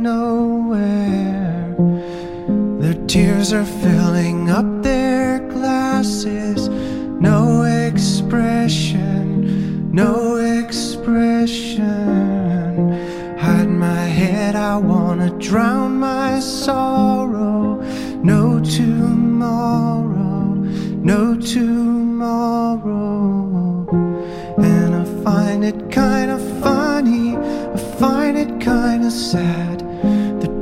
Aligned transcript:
Nowhere. 0.00 1.76
Their 2.80 2.94
tears 3.06 3.52
are 3.52 3.64
filling 3.64 4.50
up 4.50 4.82
their 4.82 5.38
glasses, 5.48 6.68
no 7.20 7.62
expression, 7.64 9.92
no 9.92 10.36
expression. 10.36 11.86
Hide 13.38 13.68
my 13.68 14.04
head, 14.18 14.56
I 14.56 14.78
wanna 14.78 15.30
drown 15.38 16.00
my 16.00 16.40
sorrow. 16.40 17.82
No 18.22 18.60
tomorrow, 18.60 20.54
no 21.12 21.36
tomorrow. 21.36 23.06
And 24.58 24.94
I 24.94 25.04
find 25.24 25.64
it 25.64 25.90
kinda 25.90 26.38
funny, 26.62 27.36
I 27.36 27.76
find 27.98 28.38
it 28.38 28.60
kinda 28.60 29.10
sad. 29.10 29.69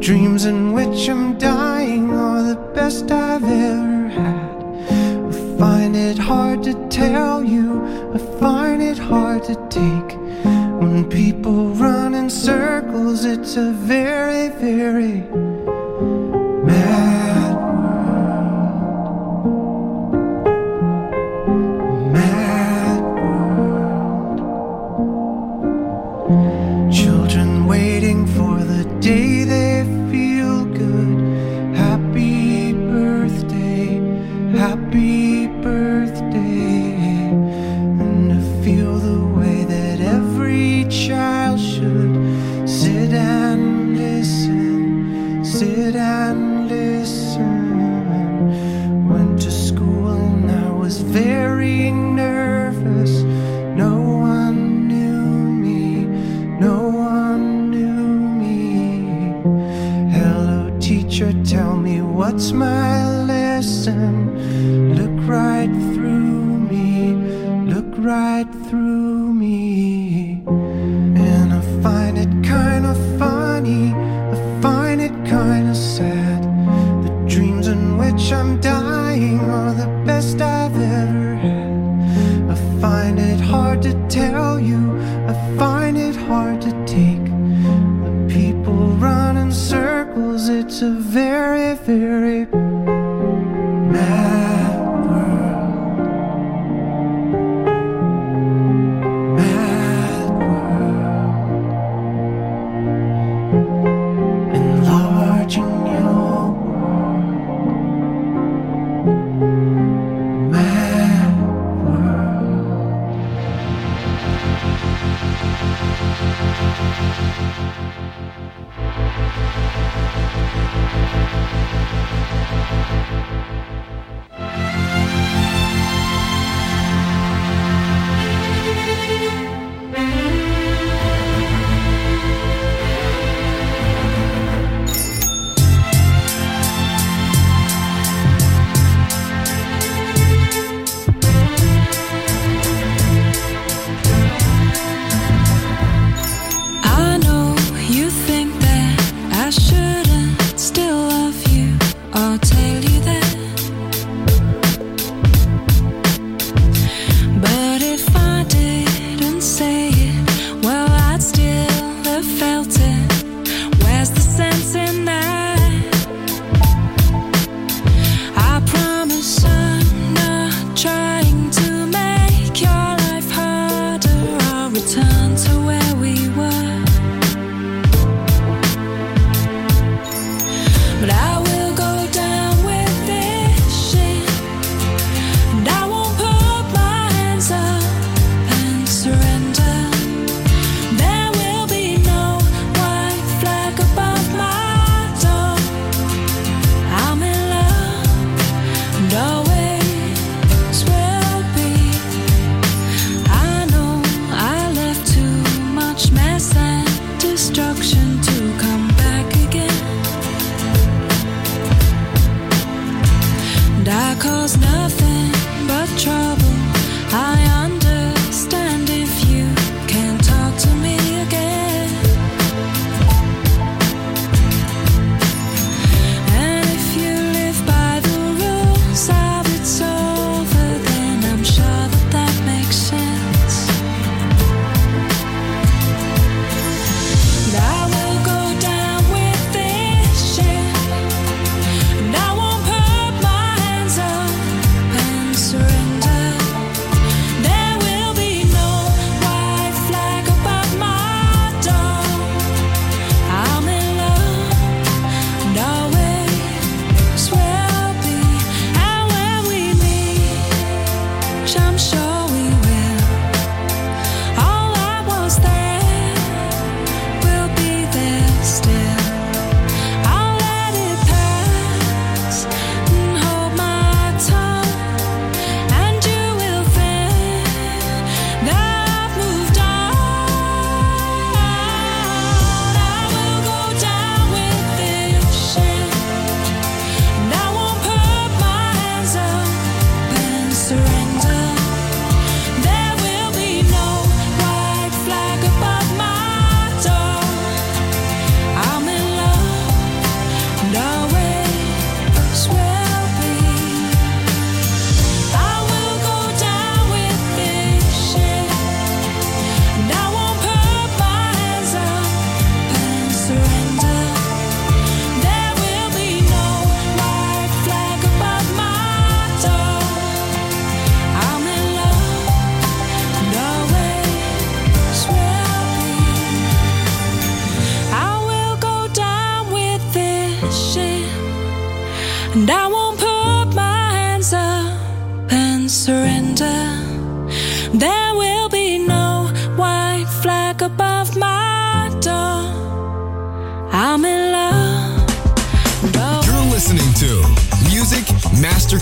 Dreams 0.09 0.47
in 0.47 0.73
which 0.73 1.07
I'm 1.11 1.37
dying 1.37 2.11
are 2.15 2.43
the 2.43 2.57
best 2.73 3.11
I've 3.11 3.45
ever 3.45 4.09
had. 4.09 4.57
I 4.89 5.59
find 5.59 5.95
it 5.95 6.17
hard 6.17 6.63
to 6.63 6.73
tell 6.89 7.45
you, 7.45 7.85
I 8.15 8.19
find 8.41 8.83
it 8.83 8.97
hard 8.97 9.45
to 9.45 9.55
take. 9.69 10.17
When 10.81 11.11
people 11.11 11.75
run 11.75 12.15
in 12.15 12.31
circles, 12.31 13.27
it's 13.27 13.59
a 13.59 13.71
very, 13.71 14.49
very 14.49 15.25
mad 16.65 17.18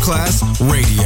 Masterclass 0.06 0.42
Radio, 0.60 1.05